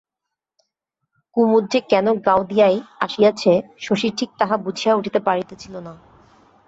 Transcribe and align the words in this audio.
কুমুদ 1.37 1.63
যে 1.71 1.79
কেন 1.81 2.07
গাওদিয়ায় 2.25 2.77
আসিয়াছে 2.99 3.51
শশী 3.77 4.09
ঠিক 4.17 4.29
তাহা 4.39 4.55
বুঝিয়া 4.57 4.93
উঠিতে 4.95 5.19
পারিতেছিল 5.19 5.73
না। 5.79 5.93